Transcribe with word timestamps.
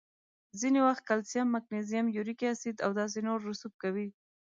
ځینې 0.59 0.79
وخت 0.87 1.03
کلسیم، 1.09 1.47
مګنیزیم، 1.55 2.05
یوریک 2.17 2.41
اسید 2.51 2.77
او 2.85 2.91
داسې 2.99 3.19
نور 3.27 3.39
رسوب 3.49 3.73
کوي. 3.83 4.07